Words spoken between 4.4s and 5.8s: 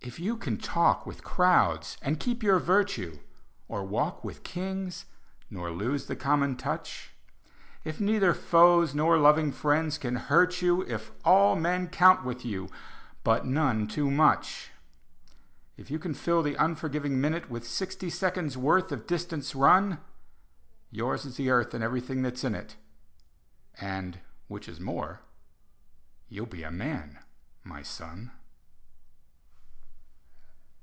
Kings nor